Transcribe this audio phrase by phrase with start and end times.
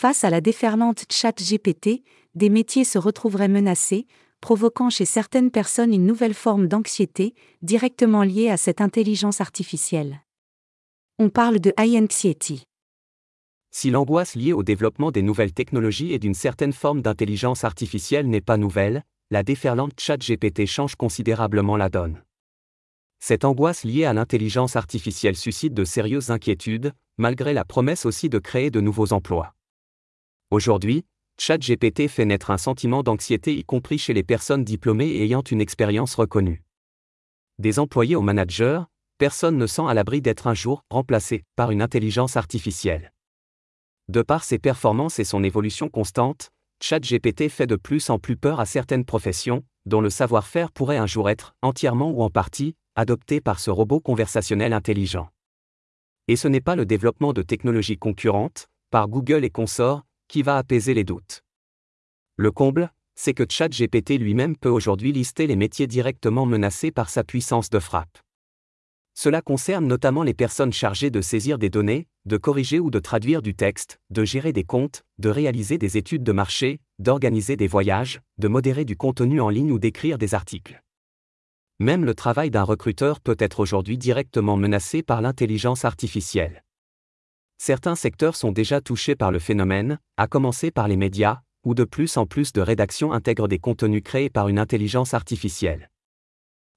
[0.00, 2.04] Face à la déferlante chat-GPT,
[2.34, 4.06] des métiers se retrouveraient menacés,
[4.40, 10.22] provoquant chez certaines personnes une nouvelle forme d'anxiété, directement liée à cette intelligence artificielle.
[11.18, 12.62] On parle de high anxiety.
[13.70, 18.40] Si l'angoisse liée au développement des nouvelles technologies et d'une certaine forme d'intelligence artificielle n'est
[18.40, 22.22] pas nouvelle, la déferlante chat-GPT change considérablement la donne.
[23.18, 28.38] Cette angoisse liée à l'intelligence artificielle suscite de sérieuses inquiétudes, malgré la promesse aussi de
[28.38, 29.52] créer de nouveaux emplois.
[30.52, 31.04] Aujourd'hui,
[31.38, 35.60] ChatGPT fait naître un sentiment d'anxiété y compris chez les personnes diplômées et ayant une
[35.60, 36.64] expérience reconnue.
[37.60, 38.80] Des employés aux managers,
[39.16, 43.12] personne ne sent à l'abri d'être un jour remplacé par une intelligence artificielle.
[44.08, 46.50] De par ses performances et son évolution constante,
[46.82, 51.06] ChatGPT fait de plus en plus peur à certaines professions, dont le savoir-faire pourrait un
[51.06, 55.28] jour être, entièrement ou en partie, adopté par ce robot conversationnel intelligent.
[56.26, 60.58] Et ce n'est pas le développement de technologies concurrentes, par Google et consorts, qui va
[60.58, 61.42] apaiser les doutes.
[62.36, 67.24] Le comble, c'est que ChatGPT lui-même peut aujourd'hui lister les métiers directement menacés par sa
[67.24, 68.16] puissance de frappe.
[69.12, 73.42] Cela concerne notamment les personnes chargées de saisir des données, de corriger ou de traduire
[73.42, 78.20] du texte, de gérer des comptes, de réaliser des études de marché, d'organiser des voyages,
[78.38, 80.80] de modérer du contenu en ligne ou d'écrire des articles.
[81.80, 86.62] Même le travail d'un recruteur peut être aujourd'hui directement menacé par l'intelligence artificielle
[87.60, 91.84] certains secteurs sont déjà touchés par le phénomène, à commencer par les médias, où de
[91.84, 95.90] plus en plus de rédactions intègrent des contenus créés par une intelligence artificielle.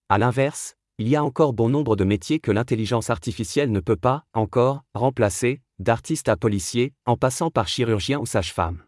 [0.09, 3.95] A l'inverse, il y a encore bon nombre de métiers que l'intelligence artificielle ne peut
[3.95, 8.83] pas, encore, remplacer, d'artistes à policiers, en passant par chirurgien ou sage-femme.